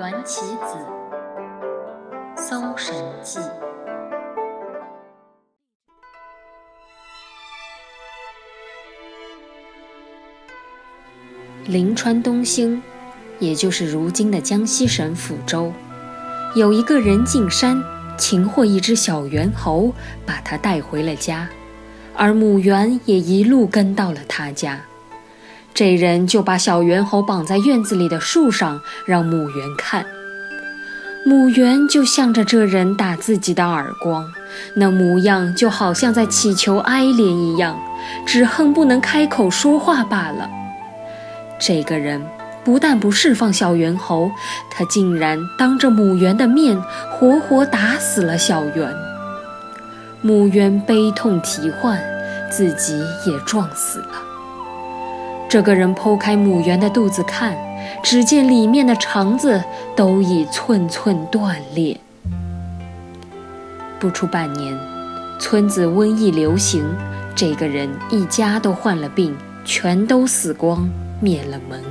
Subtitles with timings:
[0.00, 0.78] 缘其子，
[2.40, 3.38] 《搜神记》。
[11.66, 12.82] 临川东兴，
[13.40, 15.70] 也就是如今的江西省抚州，
[16.54, 17.78] 有一个人进山
[18.16, 19.92] 擒获一只小猿猴，
[20.24, 21.46] 把它带回了家，
[22.16, 24.80] 而母猿也一路跟到了他家。
[25.72, 30.04] 这人就把小猿猴绑在院子里的树上，让母猿看。
[31.24, 34.26] 母猿就向着这人打自己的耳光，
[34.74, 37.78] 那模样就好像在乞求哀怜一样，
[38.26, 40.48] 只恨不能开口说话罢了。
[41.58, 42.22] 这个人
[42.64, 44.30] 不但不释放小猿猴，
[44.70, 46.80] 他竟然当着母猿的面
[47.10, 48.90] 活活打死了小猿。
[50.22, 51.98] 母猿悲痛啼唤，
[52.50, 54.29] 自己也撞死了。
[55.50, 57.58] 这个人剖开母猿的肚子看，
[58.04, 59.60] 只见里面的肠子
[59.96, 61.98] 都已寸寸断裂。
[63.98, 64.72] 不出半年，
[65.40, 66.84] 村子瘟疫流行，
[67.34, 70.88] 这个人一家都患了病，全都死光。
[71.18, 71.82] 灭了门，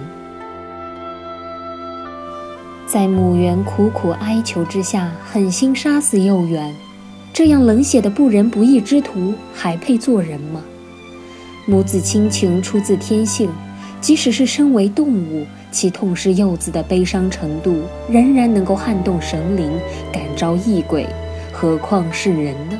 [2.87, 6.73] 在母猿苦苦哀求之下，狠心杀死幼猿。
[7.33, 10.61] 这样冷血的不仁不义之徒，还配做人吗？
[11.69, 13.47] 母子亲情出自天性，
[14.01, 19.71] 即使是身为动物，其痛失幼子的悲伤程度，仍然能够撼动神灵，
[20.11, 21.05] 感召异鬼，
[21.53, 22.79] 何况是人呢？